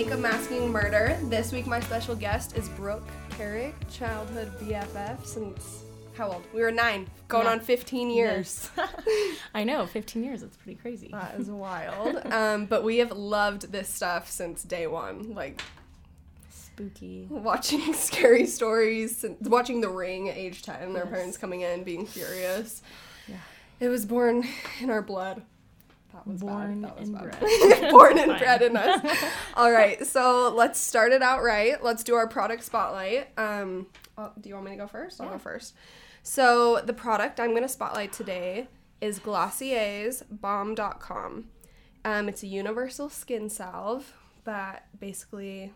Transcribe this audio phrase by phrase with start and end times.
[0.00, 1.18] Makeup Masking Murder.
[1.24, 3.06] This week, my special guest is Brooke
[3.36, 5.84] Carrick, childhood BFF since
[6.14, 6.42] how old?
[6.54, 7.52] We were nine, going Yeah.
[7.52, 8.70] on 15 years.
[8.78, 9.36] Yes.
[9.54, 10.42] I know, 15 years.
[10.42, 11.10] It's pretty crazy.
[11.12, 12.16] That is wild.
[12.32, 15.34] um, but we have loved this stuff since day one.
[15.34, 15.60] Like
[16.48, 17.26] Spooky.
[17.28, 22.80] watching scary stories, watching The Ring at age 10, our parents coming in, being furious.
[23.28, 23.36] Yeah.
[23.80, 24.48] It was born
[24.80, 25.42] in our blood.
[26.12, 26.90] That was Born bad.
[26.90, 27.38] That was bad.
[27.40, 27.90] bred.
[27.90, 29.18] born and bred in us.
[29.54, 31.82] All right, so let's start it out right.
[31.82, 33.28] Let's do our product spotlight.
[33.38, 33.86] Um,
[34.18, 35.20] oh, do you want me to go first?
[35.20, 35.32] I'll Yeah.
[35.34, 35.74] go first.
[36.22, 38.68] So the product I'm going to spotlight today
[39.00, 41.46] is Glossier's Balm.com.
[42.04, 44.12] Um, it's a universal skin salve
[44.44, 45.72] that basically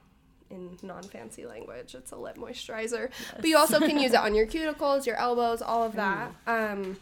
[0.50, 4.46] in non-fancy language it's a lip moisturizer but you also can use it on your
[4.46, 6.96] cuticles your elbows all of that um,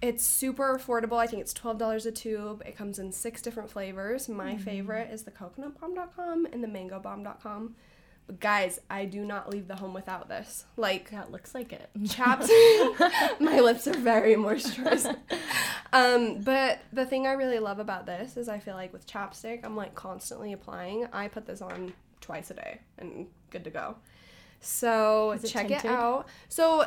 [0.00, 1.18] it's super affordable.
[1.18, 2.62] I think it's $12 a tube.
[2.64, 4.28] It comes in six different flavors.
[4.28, 7.74] My favorite is the coconut coconutbomb.com and the mango mangobomb.com.
[8.28, 10.66] But guys, I do not leave the home without this.
[10.76, 11.90] Like that looks like it.
[12.08, 12.48] chaps,
[13.40, 15.16] my lips are very moisturized.
[15.92, 19.64] Um, but the thing I really love about this is I feel like with chapstick,
[19.64, 21.08] I'm like constantly applying.
[21.12, 23.96] I put this on twice a day and good to go.
[24.60, 25.86] So it check tinted?
[25.86, 26.28] it out.
[26.48, 26.86] So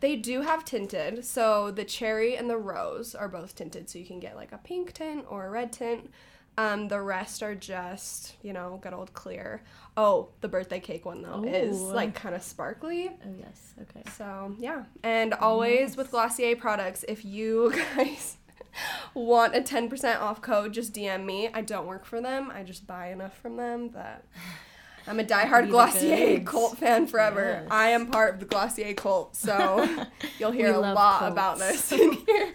[0.00, 1.24] they do have tinted.
[1.24, 3.88] So the cherry and the rose are both tinted.
[3.90, 6.10] So you can get like a pink tint or a red tint.
[6.56, 9.62] Um, the rest are just, you know, good old clear.
[9.96, 13.10] Oh, the birthday cake one though is like kind of sparkly.
[13.10, 13.74] Oh, yes.
[13.82, 14.02] Okay.
[14.16, 18.38] So yeah, and always with Glossier products, if you guys
[19.14, 21.48] want a ten percent off code, just DM me.
[21.54, 22.50] I don't work for them.
[22.52, 24.24] I just buy enough from them that
[25.08, 27.60] I'm a diehard Glossier cult fan forever.
[27.62, 27.68] Yes.
[27.70, 29.88] I am part of the Glossier cult, so
[30.38, 32.54] you'll hear a lot about this in here.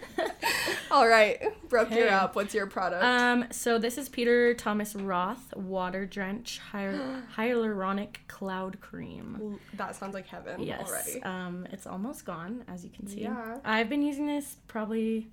[0.90, 2.36] All right, Brooke, you're up.
[2.36, 3.02] What's your product?
[3.02, 9.38] Um, so this is Peter Thomas Roth Water Drench Hy- Hyaluronic Cloud Cream.
[9.42, 10.88] Ooh, that sounds like heaven Yes.
[10.88, 11.22] already.
[11.22, 13.22] Um, it's almost gone, as you can see.
[13.22, 13.58] Yeah.
[13.64, 15.28] I've been using this probably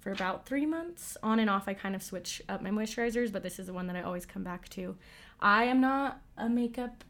[0.00, 1.16] for about three months.
[1.22, 3.86] On and off, I kind of switch up my moisturizers, but this is the one
[3.86, 4.96] that I always come back to.
[5.40, 7.04] I am not a makeup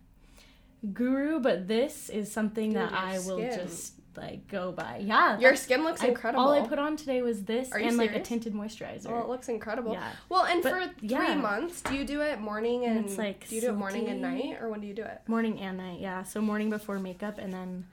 [0.92, 3.52] guru, but this is something Dude, that I will skin.
[3.58, 5.02] just like go by.
[5.04, 5.38] Yeah.
[5.38, 6.42] Your skin looks I- incredible.
[6.44, 9.10] all I put on today was this and like a tinted moisturizer.
[9.10, 9.92] Well, it looks incredible.
[9.92, 10.10] Yeah.
[10.28, 11.34] Well, and But, for three yeah.
[11.36, 14.08] months, do you do it morning and, And it's, like, do you do it morning
[14.08, 15.20] and night, or when do you do it?
[15.26, 16.22] Morning and night, yeah.
[16.22, 17.86] So morning before makeup and then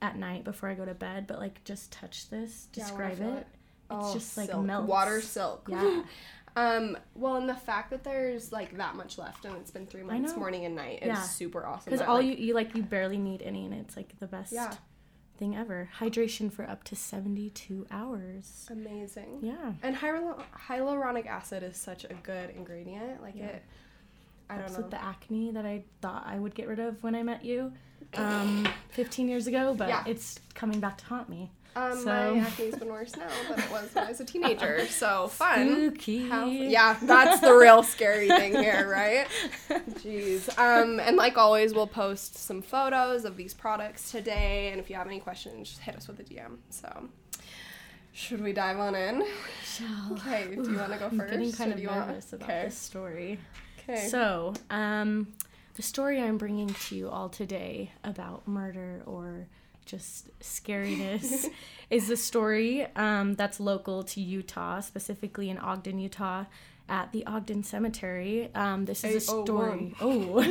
[0.00, 1.26] at night before I go to bed.
[1.26, 3.38] But like just touch this, Yeah, describe feel it.
[3.38, 3.46] it.
[3.46, 4.64] It's Oh, just like silk.
[4.64, 4.88] melts.
[4.88, 5.68] water silk.
[5.70, 6.02] Yeah.
[6.56, 6.96] um.
[7.14, 10.36] Well, and the fact that there's like that much left and it's been three months,
[10.36, 11.22] morning and night, is Yeah.
[11.22, 11.90] super awesome.
[11.92, 14.52] Because all like- you you like you barely need any, and it's like the best
[14.52, 14.72] Yeah.
[15.36, 15.90] thing ever.
[15.98, 18.66] Hydration for up to seventy two hours.
[18.70, 19.40] amazing.
[19.42, 19.72] Yeah.
[19.82, 23.20] And hyal- hyaluronic acid is such a good ingredient.
[23.22, 23.46] Like Yeah.
[23.46, 23.62] it.
[24.48, 24.76] I don't know.
[24.78, 27.72] with the acne that I thought I would get rid of when I met you,
[28.14, 30.04] um, fifteen years ago, but Yeah.
[30.06, 31.50] it's coming back to haunt me.
[31.76, 34.86] Um, so- my acne's been worse now than it was when I was a teenager.
[34.94, 35.90] So fun.
[35.90, 36.28] Spooky.
[36.28, 39.26] How- yeah, that's the real scary thing here, right?
[40.00, 40.48] Jeez.
[40.58, 44.70] Um, and like always, we'll post some photos of these products today.
[44.70, 46.58] And if you have any questions, just hit us with a DM.
[46.70, 47.08] So,
[48.12, 49.24] should we dive on in?
[49.64, 50.12] Shall.
[50.12, 50.54] Okay.
[50.54, 51.20] Do you want to go first?
[51.32, 52.64] I'm getting kind of you want- nervous about okay.
[52.66, 53.38] this story.
[53.88, 54.06] Okay.
[54.08, 55.28] So, um,
[55.74, 59.48] the story I'm bringing to you all today about murder or
[59.84, 61.46] just scariness
[61.90, 66.44] is the story um, that's local to Utah, specifically in Ogden, Utah,
[66.88, 68.50] at the Ogden Cemetery.
[68.54, 69.94] Um, this is a oh, story.
[70.00, 70.42] Oh,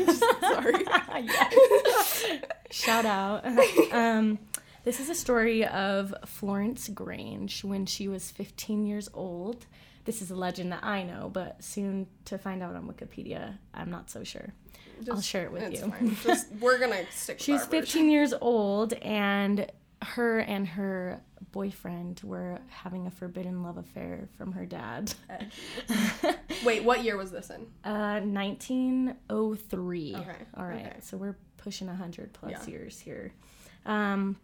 [0.41, 0.85] Sorry.
[1.25, 2.25] yes.
[2.71, 3.45] Shout out.
[3.91, 4.39] Um,
[4.83, 9.65] this is a story of Florence Grange when she was 15 years old.
[10.05, 13.89] This is a legend that I know, but soon to find out on Wikipedia, I'm
[13.89, 14.53] not so sure.
[15.09, 15.79] I'll share it with you.
[15.89, 16.17] Fine.
[16.23, 17.37] Just we're gonna stick.
[17.37, 17.81] with She's our version.
[17.81, 19.67] 15 years old, and
[20.01, 21.21] her and her
[21.51, 25.13] boyfriend were having a forbidden love affair from her dad.
[26.65, 27.67] Wait, what year was this in?
[27.85, 30.15] Uh, 1903.
[30.15, 30.85] Okay, All right.
[30.87, 30.95] okay.
[31.01, 32.65] So we're pushing 100 plus Yeah.
[32.71, 33.33] years here.
[33.85, 34.37] Um,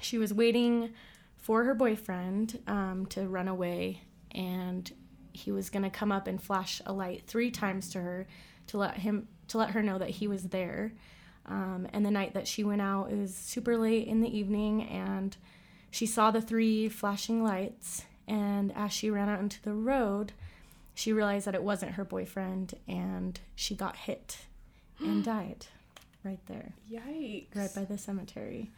[0.00, 0.90] she was waiting
[1.36, 4.00] for her boyfriend um, to run away,
[4.32, 4.90] and
[5.32, 8.26] he was going to come up and flash a light three times to her
[8.68, 10.92] to let him to let her know that he was there.
[11.46, 14.82] Um, and the night that she went out, it was super late in the evening,
[14.84, 15.36] and
[15.90, 18.04] she saw the three flashing lights.
[18.28, 20.32] And as she ran out into the road,
[20.94, 24.38] she realized that it wasn't her boyfriend, and she got hit
[24.98, 25.66] and died
[26.24, 27.54] right there, Yikes.
[27.56, 28.70] right by the cemetery.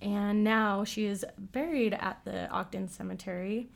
[0.00, 3.68] And now she is buried at the Ogden Cemetery.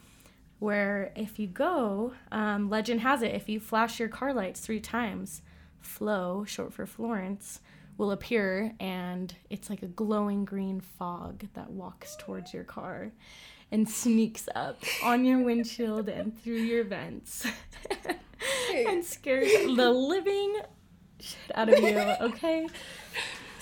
[0.58, 4.80] where if you go, um, legend has it, if you flash your car lights three
[4.80, 5.42] times,
[5.81, 7.61] Flo, short for Florence,
[7.99, 13.12] will appear and it's like a glowing green fog that walks towards your car
[13.73, 17.46] and sneaks up on your windshield and through your vents
[18.75, 20.56] and scares the living
[21.20, 22.67] shit out of you, okay?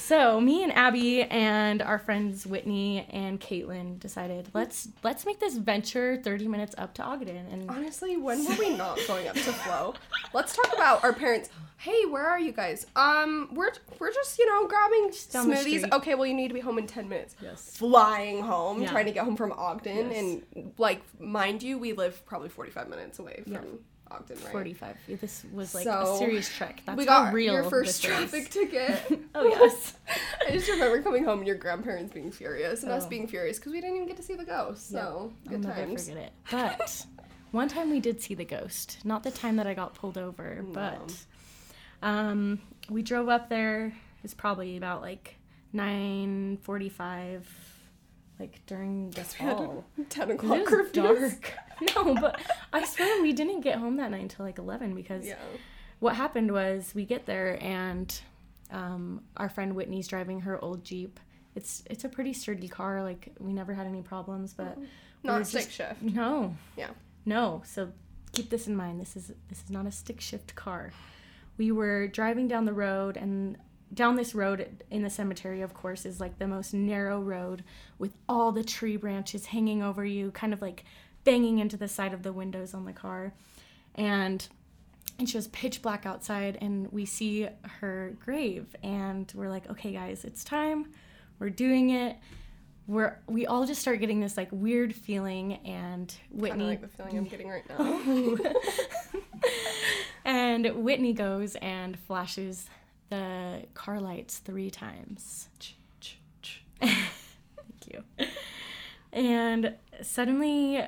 [0.05, 5.57] So me and Abby and our friends Whitney and Caitlin decided let's let's make this
[5.57, 9.41] venture 30 minutes up to Ogden and Honestly, when were we not going up to
[9.41, 9.95] Flo?
[10.35, 11.49] Let's talk about our parents.
[11.79, 12.87] Hey, where are you guys?
[12.97, 15.91] Um, we're we're just you know grabbing down smoothies.
[15.93, 17.35] Okay, well you need to be home in ten minutes.
[17.41, 17.75] yes.
[17.77, 18.91] Flying home, Yeah.
[18.91, 20.19] trying to get home from Ogden, Yes.
[20.55, 23.61] and like mind you, we live probably forty five minutes away from Yeah.
[24.21, 24.53] Ogden, right?
[24.53, 24.97] 45.
[25.21, 26.83] This was like So, a serious trek.
[26.87, 29.01] That's we got real your first traffic ticket.
[29.35, 29.95] Oh yes.
[30.49, 33.09] I just remember coming home and your grandparents being furious and us Oh.
[33.09, 34.91] being furious because we didn't even get to see the ghost.
[34.91, 36.09] So I'll good never times.
[36.09, 36.33] forget it.
[36.51, 37.07] But
[37.51, 38.99] one time we did see the ghost.
[39.05, 40.73] Not the time that I got pulled over, No.
[40.73, 41.17] but
[42.03, 43.93] um, we drove up there.
[44.23, 45.37] It's probably about like
[45.75, 47.43] 9:45,
[48.45, 49.85] like during the had fall.
[50.09, 51.53] Ten It o'clock was dark.
[51.97, 52.41] No, but
[52.73, 55.35] I swear we didn't get home that night until like 11 because Yeah.
[55.99, 58.17] what happened was we get there and
[58.71, 61.19] um, our friend Whitney's driving her old Jeep.
[61.57, 63.03] It's it's a pretty sturdy car.
[63.03, 64.85] Like we never had any problems, but were
[65.25, 66.03] Not stick just- shift.
[66.03, 66.57] no.
[66.77, 66.91] Yeah.
[67.27, 67.63] No.
[67.65, 67.91] So
[68.33, 69.01] keep this in mind.
[69.01, 70.93] This is this is not a stick shift car.
[71.59, 73.57] We were driving down the road and
[73.95, 77.63] down this road in the cemetery of course is like the most narrow road
[77.99, 80.85] with all the tree branches hanging over you kind of like
[81.25, 83.33] banging into the side of the windows on the car.
[83.95, 84.47] And
[85.19, 87.49] and she was pitch black outside and we see
[87.81, 90.93] her grave and we're like okay guys it's time.
[91.39, 92.17] We're doing it.
[92.87, 97.19] We're we all just start getting this like weird feeling and whitney like the feeling
[97.19, 98.39] I'm getting right now.
[100.25, 102.69] and whitney goes and flashes
[103.11, 105.49] the car lights three times.
[106.81, 106.97] Thank
[107.93, 108.03] you.
[109.13, 110.83] And suddenly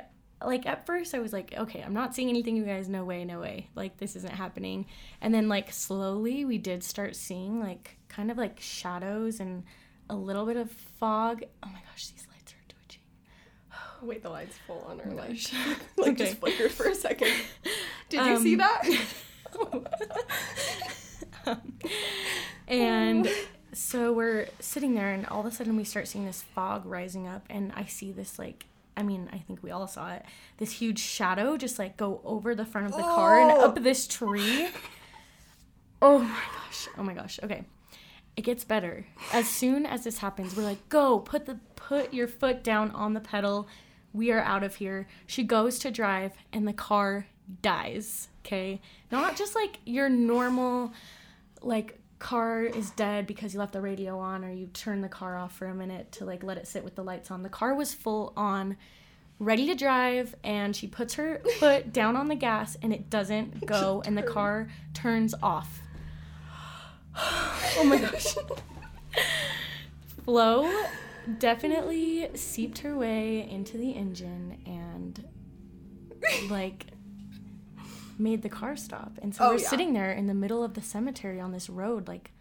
[0.45, 2.89] like at first i was like okay i'm not seeing anything you guys.
[2.89, 3.69] No way no way.
[3.75, 4.87] Like this isn't happening.
[5.21, 9.65] And then like slowly we did start seeing like kind of like shadows and
[10.11, 11.43] a little bit of fog.
[11.63, 13.03] Oh my gosh these lights are twitching.
[14.03, 15.17] Wait, the light's full on her Oh
[15.97, 16.15] like, Okay.
[16.25, 17.31] just flickered for a second.
[18.09, 18.83] Did you see Um, that?
[22.69, 23.29] and
[23.73, 27.27] so we're sitting there and all of a sudden we start seeing this fog rising
[27.27, 28.65] up and i see this like
[28.97, 30.25] i mean i think we all saw it
[30.59, 33.67] this huge shadow just like go over the front of the car and Oh.
[33.67, 34.69] up this tree.
[36.03, 36.89] Oh my gosh.
[36.99, 37.41] Oh my gosh.
[37.43, 37.65] Okay.
[38.37, 39.07] It gets better.
[39.33, 43.15] As soon as this happens we're like go put the put your foot down on
[43.15, 43.67] the pedal.
[44.13, 45.07] We are out of here.
[45.27, 47.27] She goes to drive and the car
[47.63, 48.81] dies okay?
[49.11, 50.93] Not just like your normal
[51.63, 55.37] like car is dead because you left the radio on or you turn the car
[55.37, 57.43] off for a minute to like let it sit with the lights on.
[57.43, 58.77] The car was full on
[59.39, 63.67] ready to drive and she puts her foot down on the gas and it doesn't
[63.67, 65.81] go and the car turns off.
[67.17, 68.37] oh my gosh.
[70.25, 70.71] Flo
[71.39, 75.29] definitely seeped her way into the engine and
[76.49, 76.87] like
[78.19, 79.19] made the car stop.
[79.23, 79.69] And so Oh, we're yeah.
[79.69, 82.33] sitting there in the middle of the cemetery on this road, like,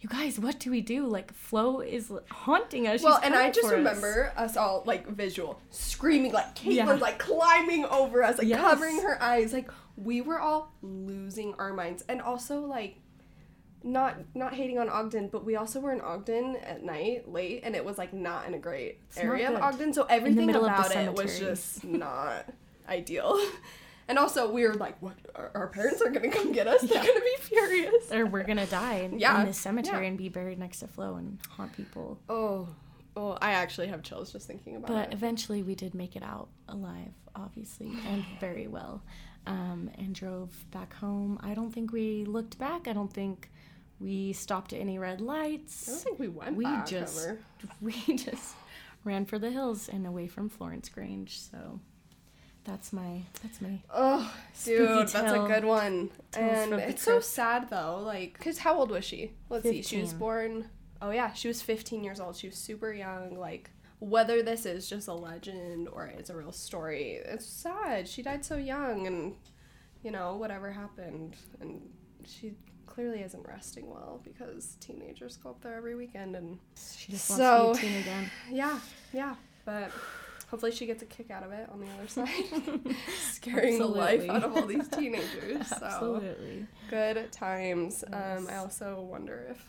[0.00, 1.06] you guys, what do we do?
[1.06, 3.02] Like, Flo is haunting us.
[3.02, 3.78] well, She's and I just for us.
[3.78, 4.56] remember us.
[4.56, 6.92] all like visual screaming, like Caitlin's Yeah.
[6.94, 8.60] like climbing over us, like Yes.
[8.60, 9.52] covering her eyes.
[9.52, 13.00] Like we were all losing our minds, and also like
[13.82, 17.74] not not hating on Ogden, but we also were in Ogden at night late, and
[17.74, 19.60] it was like not in a great not area of.
[19.60, 22.46] Ogden, so everything middle of the about it was just not
[22.88, 23.36] ideal.
[24.08, 25.14] And also, we were like, "What?
[25.34, 26.80] Our, our parents are gonna come get us?
[26.80, 27.06] They're Yeah.
[27.06, 30.08] gonna be furious." Or we're gonna die in, Yeah, in this cemetery yeah.
[30.08, 32.18] and be buried next to Flo and haunt people.
[32.28, 32.68] Oh,
[33.16, 35.04] oh, I actually have chills just thinking about But it.
[35.10, 39.02] But eventually we did make it out alive, obviously, and very well.
[39.46, 41.38] Um, and drove back home.
[41.42, 42.86] I don't think we looked back.
[42.88, 43.50] I don't think
[44.00, 45.88] we stopped at any red lights.
[45.88, 47.38] I don't think we went We back just ever.
[47.80, 48.54] we just
[49.04, 51.38] ran for the hills and away from Florence Grange.
[51.40, 51.80] So
[52.68, 54.32] that's my that's my Oh,
[54.64, 56.10] dude, that's a good one.
[56.36, 59.32] And it's so sad though, like, cause how old was she?
[59.48, 60.68] Let's see, she was born.
[61.00, 62.36] Oh yeah, she was 15 years old.
[62.36, 63.38] She was super young.
[63.38, 63.70] Like,
[64.00, 68.06] whether this is just a legend or it's a real story, it's sad.
[68.08, 69.34] She died so young, and
[70.02, 71.80] you know whatever happened, and
[72.26, 72.52] she
[72.86, 77.66] clearly isn't resting well because teenagers go up there every weekend and she just So-
[77.66, 78.30] wants to be a teen again.
[78.50, 78.80] yeah,
[79.12, 79.34] yeah.
[79.64, 79.90] But
[80.50, 82.96] Hopefully, she gets a kick out of it on the other side,
[83.32, 85.66] scaring the life out of all these teenagers.
[85.68, 86.66] So Absolutely.
[86.88, 88.02] good times.
[88.12, 89.62] Um, I also wonder if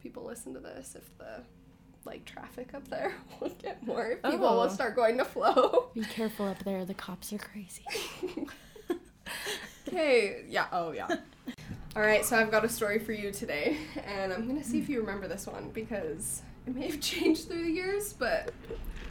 [0.00, 1.42] people listen to this, if the
[2.04, 4.16] like traffic up there will get more.
[4.22, 4.68] People will Oh.
[4.68, 5.88] start going to Flo.
[5.94, 6.84] Be careful up there.
[6.84, 7.84] The cops are crazy.
[9.86, 11.06] Okay, yeah, oh yeah.
[11.94, 14.88] All right, so I've got a story for you today, and I'm gonna see if
[14.88, 18.52] you remember this one because it may have changed through the years, but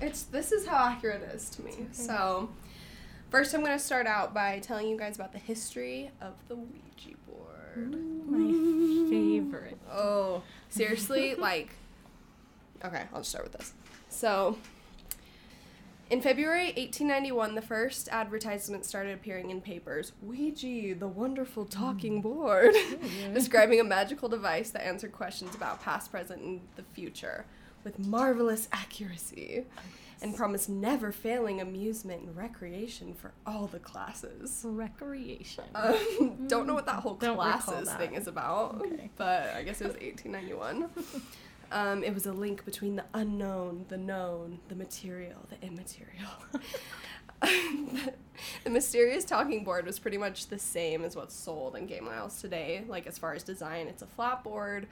[0.04, 1.72] it's this is how accurate it is to me.
[1.72, 1.88] okay.
[1.92, 2.50] So,
[3.30, 7.18] first, I'm gonna start out by telling you guys about the history of the Ouija
[7.28, 7.96] board.
[8.28, 9.78] My favorite.
[9.92, 11.36] Oh, seriously?
[11.38, 11.70] like,
[12.84, 13.74] okay, I'll just start with this.
[14.10, 14.58] So,
[16.10, 22.24] in February 1891, the first advertisement started appearing in papers Ouija, the wonderful talking mm.
[22.24, 22.98] board, oh,
[23.34, 27.46] describing a magical device that answered questions about past, present, and the future
[27.84, 29.66] with marvelous accuracy
[30.22, 34.62] and promised never failing amusement and recreation for all the classes.
[34.66, 35.66] Recreation.
[35.76, 38.00] Um, don't know what that whole Don't classes that.
[38.00, 39.10] thing is about, Okay.
[39.18, 40.90] but I guess it was 1891.
[41.72, 46.32] um, it was a link between the unknown, the known, the material, the immaterial.
[48.64, 52.40] the mysterious talking board was pretty much the same as what's sold in Game Miles
[52.40, 52.86] today.
[52.88, 54.88] Like as far as design, it's a flat board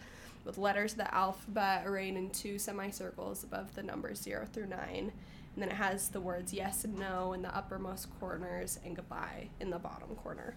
[0.46, 5.12] with letters of the alphabet arrayed in two semicircles above the numbers zero through nine.
[5.54, 9.50] And then it has the words yes and no in the uppermost corners and goodbye
[9.60, 10.56] in the bottom corner.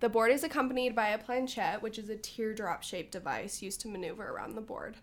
[0.00, 3.88] The board is accompanied by a planchette, which is a teardrop shaped device used to
[3.88, 4.96] maneuver around the board.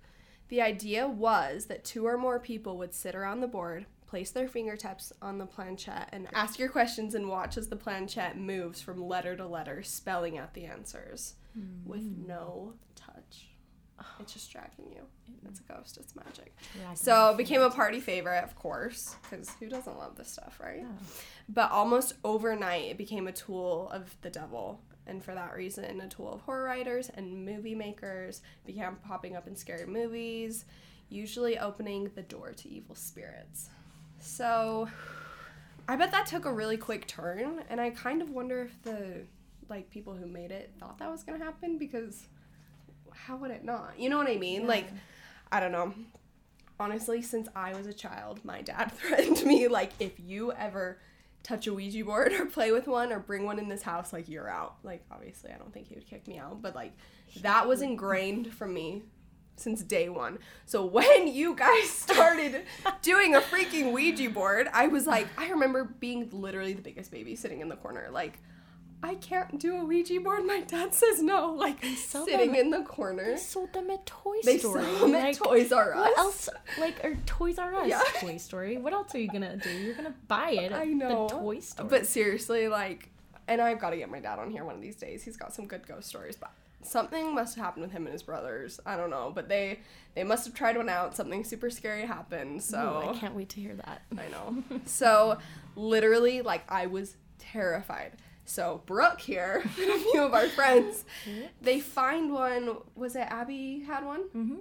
[0.50, 4.48] The idea was that two or more people would sit around the board, place their
[4.48, 9.08] fingertips on the planchette, and ask your questions and watch as the planchette moves from
[9.08, 11.36] letter to letter, spelling out the answers
[11.86, 12.28] with mm.
[12.28, 13.48] no touch.
[14.20, 15.02] It's just dragging you.
[15.46, 16.56] It's a ghost, it's magic.
[16.96, 20.86] So it became a party favorite, of course, because who doesn't love this stuff, right?
[21.50, 24.82] But almost overnight, it became a tool of the devil.
[25.06, 29.48] And for that reason, a tool of horror writers and movie makers began popping up
[29.48, 30.66] in scary movies,
[31.10, 33.70] usually opening the door to evil spirits.
[34.20, 34.88] So
[35.88, 39.24] I bet that took a really quick turn, and I kind of wonder if the
[39.70, 42.28] like people who made it thought that was gonna happen because
[43.14, 44.00] how would it not?
[44.00, 44.68] You know what I mean?
[44.68, 44.88] Like
[45.52, 45.94] I don't know.
[46.80, 51.00] Honestly, since I was a child, my dad threatened me like if you ever
[51.44, 54.28] touch a Ouija board or play with one or bring one in this house, like
[54.30, 54.78] you're out.
[54.84, 56.94] Like obviously, I don't think he would kick me out, but like
[57.42, 59.04] that was ingrained from me
[59.56, 60.40] since day one.
[60.66, 62.64] So when you guys started
[63.02, 67.36] doing a freaking Ouija board, I was like, I remember being literally the biggest baby
[67.36, 68.40] sitting in the corner, like.
[69.02, 70.46] I can't do a Ouija board.
[70.46, 71.54] My dad says no.
[71.54, 73.32] Like sitting in the corner.
[73.32, 74.84] They sold them at Toy They Story.
[74.84, 76.00] sell them at Toys R Us.
[76.00, 76.50] What else?
[76.78, 78.02] Like, or Toys R Us Yeah.
[78.18, 78.78] Toy Story.
[78.78, 79.70] What else are you gonna do?
[79.70, 81.28] You're gonna buy it at I know.
[81.28, 81.86] the Toy Store.
[81.88, 83.10] But seriously, like,
[83.48, 85.24] and I've got to get my dad on here one of these days.
[85.24, 86.52] He's got some good ghost stories, but
[86.84, 88.80] something must have happened with him and his brothers.
[88.86, 89.80] I don't know, but they
[90.14, 91.16] they must have tried one out.
[91.16, 92.62] Something super scary happened.
[92.62, 94.02] So Ooh, I can't wait to hear that.
[94.18, 94.64] I know.
[94.86, 95.38] So
[95.76, 98.12] literally, like, I was terrified.
[98.50, 101.06] So Brooke here, and a few of our friends,
[101.62, 102.78] they find one.
[102.96, 104.24] Was it Abby had one?
[104.36, 104.58] Mm-hmm.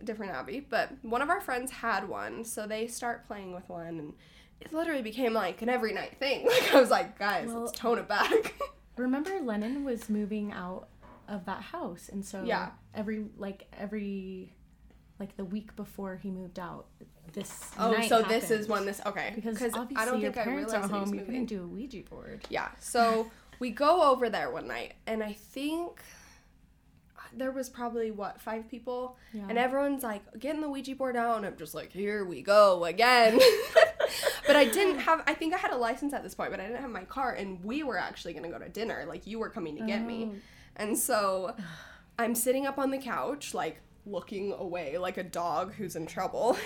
[0.00, 2.44] A different Abby, but one of our friends had one.
[2.44, 4.12] So they start playing with one, and
[4.60, 6.46] it literally became like an every night thing.
[6.48, 8.54] Like I was like, guys, Well- let's tone it back.
[8.96, 10.86] Remember, Lennon was moving out
[11.26, 12.70] of that house, and so Yeah.
[12.94, 14.54] every like every
[15.18, 16.86] like the week before he moved out,
[17.34, 20.72] this oh, so this is when this okay because obviously I don't your think parents
[20.72, 21.18] realized are that he was home.
[21.18, 22.44] You couldn't do a Ouija board.
[22.48, 22.68] Yeah.
[22.80, 26.00] So we go over there one night, and I think
[27.16, 29.46] uh, there was probably what five people, Yeah.
[29.48, 32.84] and everyone's like getting the Ouija board out, and I'm just like, here we go
[32.84, 33.38] again.
[34.46, 35.22] but I didn't have.
[35.26, 37.32] I think I had a license at this point, but I didn't have my car,
[37.32, 39.04] and we were actually gonna go to dinner.
[39.06, 40.36] Like you were coming to get me, Oh.
[40.76, 41.54] and so
[42.18, 46.56] I'm sitting up on the couch, like looking away like a dog who's in trouble.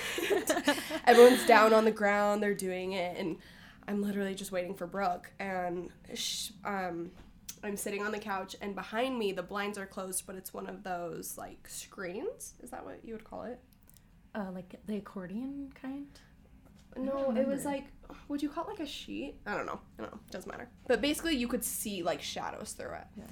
[1.06, 3.38] Everyone's down on the ground, they're doing it, and
[3.86, 5.30] I'm literally just waiting for Brooke.
[5.38, 7.10] And sh- um,
[7.62, 10.66] I'm sitting on the couch, and behind me, the blinds are closed, but it's one
[10.68, 12.54] of those like screens.
[12.62, 13.60] Is that what you would call it?
[14.34, 16.06] Uh, like the accordion kind.
[16.96, 17.84] No, it was like,
[18.28, 19.36] would you call it like a sheet?
[19.46, 19.80] I don't know.
[19.98, 20.18] I don't know.
[20.30, 20.68] Doesn't matter.
[20.88, 23.06] But basically, you could see like shadows through it.
[23.16, 23.28] Yes.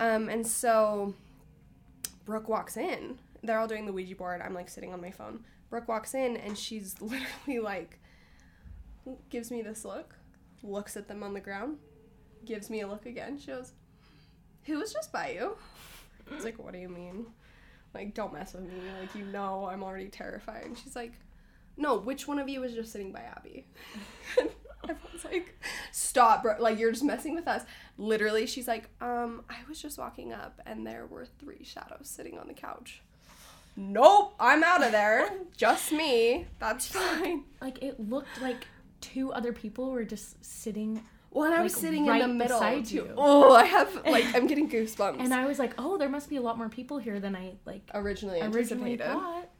[0.00, 1.14] Um, and so
[2.24, 3.18] Brooke walks in.
[3.46, 4.40] They're all doing the Ouija board.
[4.42, 5.44] I'm like sitting on my phone.
[5.70, 7.98] Brooke walks in and she's literally like,
[9.30, 10.14] gives me this look,
[10.62, 11.78] looks at them on the ground,
[12.44, 13.38] gives me a look again.
[13.38, 13.72] She goes,
[14.64, 15.56] Who was just by you?
[16.30, 17.26] I was like, What do you mean?
[17.96, 18.74] Like, don't mess with me.
[19.00, 20.64] Like, you know, I'm already terrified.
[20.66, 21.12] And she's like,
[21.78, 23.66] no, which one of you was just sitting by Abby?
[24.88, 25.58] Everyone's like,
[25.92, 26.56] stop, bro.
[26.58, 27.64] Like, you're just messing with us.
[27.96, 32.38] Literally, she's like, um, I was just walking up and there were three shadows sitting
[32.38, 33.02] on the couch.
[33.76, 35.28] Nope, I'm out of there.
[35.56, 36.46] just me.
[36.58, 37.44] That's fine.
[37.60, 38.66] Like it looked like
[39.00, 42.34] two other people were just sitting Well, and I was Like, sitting right in the
[42.34, 43.10] middle beside you.
[43.16, 45.20] Oh, I have like I'm getting goosebumps.
[45.20, 47.54] and I was like, "Oh, there must be a lot more people here than I
[47.66, 49.06] like originally originally anticipated.
[49.12, 49.50] thought."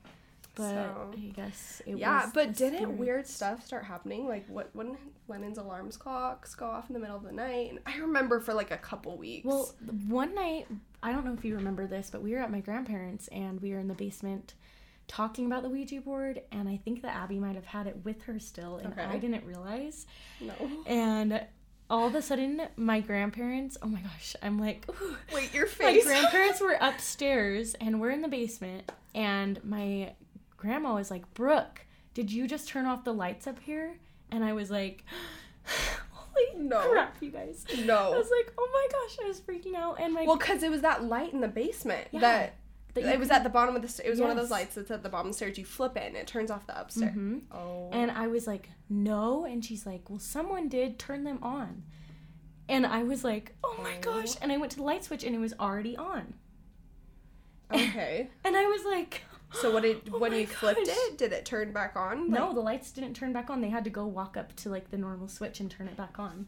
[0.56, 2.96] But So- I guess it Yeah, was but didn't spirit.
[2.98, 4.26] weird stuff start happening?
[4.26, 4.96] Like what when
[5.28, 7.70] Lennon's alarms clocks go off in the middle of the night?
[7.70, 9.44] And I remember for like a couple weeks.
[9.46, 9.72] Well,
[10.08, 10.66] one night,
[11.02, 13.72] I don't know if you remember this, but we were at my grandparents and we
[13.72, 14.54] were in the basement
[15.08, 18.22] talking about the Ouija board, and I think that Abby might have had it with
[18.22, 19.04] her still, and Okay.
[19.04, 20.04] I didn't realize.
[20.40, 20.52] no.
[20.84, 21.46] And
[21.88, 25.16] all of a sudden, my grandparents, oh my gosh, I'm like, ooh.
[25.32, 26.04] Wait, your face.
[26.06, 30.12] my grandparents were upstairs and we're in the basement, and my
[30.56, 33.96] grandma was like, Brooke, did you just turn off the lights up here?
[34.30, 35.04] And I was like,
[36.10, 36.80] holy No.
[36.90, 37.64] crap, you guys.
[37.84, 38.12] No.
[38.14, 40.00] I was like, oh my gosh, I was freaking out.
[40.00, 42.20] And my Well, because it was that light in the basement Yeah.
[42.20, 42.54] that.
[42.94, 44.06] that it was at the bottom of the stairs.
[44.06, 45.58] It was one of those lights that's at the bottom of the stairs.
[45.58, 47.14] You flip it and it turns off the upstairs.
[47.14, 47.42] Mhm.
[47.52, 47.90] Oh.
[47.92, 49.44] And I was like, no.
[49.44, 51.82] And she's like, well, someone did turn them on.
[52.68, 54.00] And I was like, oh my Oh.
[54.00, 54.34] gosh.
[54.40, 56.34] And I went to the light switch and it was already on.
[57.72, 58.28] okay.
[58.44, 59.22] And I was like,
[59.60, 61.18] So what did Oh when you flipped it?
[61.18, 62.30] Did it turn back on?
[62.30, 63.60] no, the lights didn't turn back on.
[63.60, 66.18] They had to go walk up to like the normal switch and turn it back
[66.18, 66.46] on.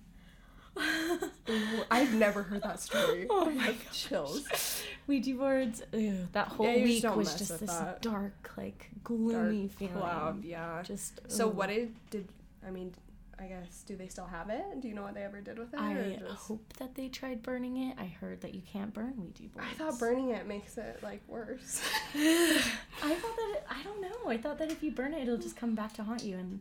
[1.91, 3.27] I've never heard that story.
[3.31, 4.45] Oh my have chills.
[5.07, 5.83] Ouija boards,
[6.33, 8.01] that whole Yeah, week was just this that.
[8.03, 9.95] dark, like gloomy Dark feeling.
[9.95, 10.83] cloud, yeah.
[10.83, 11.57] Just So ugh.
[11.57, 12.29] what did did
[12.67, 12.95] I mean?
[13.41, 14.81] I guess do they still have it?
[14.81, 15.79] Do you know what they ever did with it?
[15.79, 17.97] I just- hope that they tried burning it.
[17.99, 19.69] I heard that you can't burn Ouija boards.
[19.71, 21.81] I thought burning it makes it like worse.
[22.15, 24.29] I thought that it, I don't know.
[24.31, 26.61] I thought that if you burn it, it'll just come back to haunt you and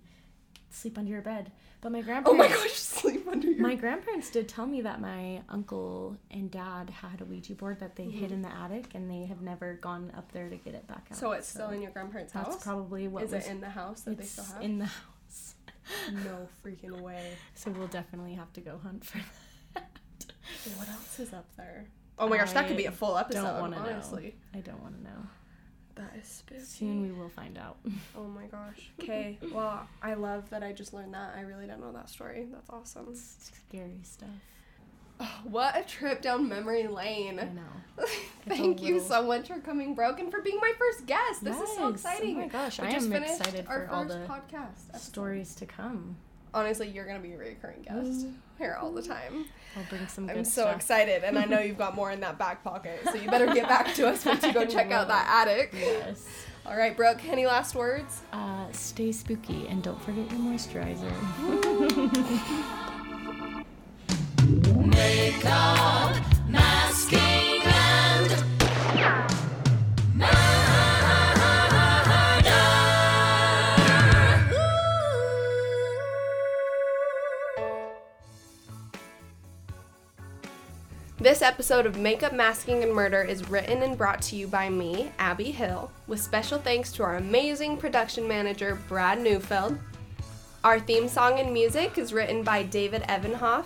[0.69, 1.51] sleep under your bed.
[1.79, 2.29] But my grandparents.
[2.29, 3.61] oh my gosh, sleep under your.
[3.61, 7.95] my grandparents did tell me that my uncle and dad had a Ouija board that
[7.95, 8.33] they hid mm-hmm.
[8.33, 11.17] in the attic, and they have never gone up there to get it back out.
[11.17, 12.47] so it's still in your grandparents' house.
[12.47, 14.61] That's probably what Is was it in the house that they still have?
[14.61, 15.03] in the house.
[16.11, 17.33] No freaking way.
[17.55, 19.19] So we'll definitely have to go hunt for
[19.73, 19.89] that.
[20.77, 21.85] What else is up there?
[22.19, 23.43] Oh my gosh, that could be a full episode.
[23.43, 23.83] don't wanna know.
[23.83, 25.27] honestly, I don't want to know.
[25.95, 26.61] that is spooky.
[26.61, 27.77] Soon we will find out.
[28.17, 28.89] Oh my gosh.
[29.01, 29.37] Okay.
[29.53, 31.33] well, I love that I just learned that.
[31.37, 32.47] I really don't know that story.
[32.51, 33.13] That's awesome.
[33.15, 34.29] Scary stuff.
[35.19, 37.39] Oh, what a trip down memory lane.
[37.39, 37.61] I know.
[38.47, 41.43] Thank you little- so much for coming, Brooke, and for being my first guest.
[41.43, 42.35] This is so exciting.
[42.37, 45.01] Oh my gosh, We I just am excited for all the podcast episode.
[45.01, 46.15] stories to come.
[46.53, 48.27] Honestly, you're gonna be a recurring guest
[48.57, 49.45] here all the time.
[49.75, 50.75] I'll bring some good I'm so stuff.
[50.75, 52.99] excited, and I know you've got more in that back pocket.
[53.05, 55.73] So you better get back to us once you go check out that attic.
[55.77, 56.25] Yes.
[56.65, 57.23] All right, Brooke.
[57.27, 58.21] Any last words?
[58.33, 61.11] Uh, stay spooky and don't forget your moisturizer.
[81.19, 85.11] This episode of Makeup, Masking, and Murder is written and brought to you by me,
[85.19, 89.77] Abby Hill, with special thanks to our amazing production manager, Brad Neufeld.
[90.63, 93.65] Our theme song and music is written by David Evanhoff,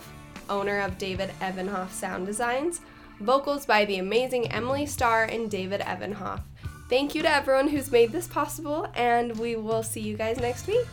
[0.52, 2.82] owner of David Evanhoff Sound Designs,
[3.20, 6.42] vocals by the amazing Emily Starr and David Evanhoff.
[6.90, 10.68] Thank you to everyone who's made this possible, and we will see you guys next
[10.68, 10.86] week.